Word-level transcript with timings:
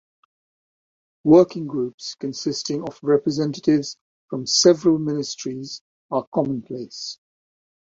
Working 1.25 1.67
groups 1.67 2.15
consisting 2.15 2.81
of 2.81 2.97
representatives 3.03 3.97
from 4.31 4.47
several 4.47 4.97
ministries 4.97 5.83
are 6.09 6.25
commonplace. 6.33 7.19